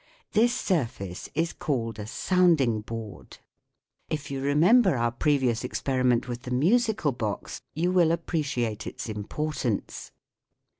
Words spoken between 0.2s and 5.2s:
This surface is called a sounding board. If you remember our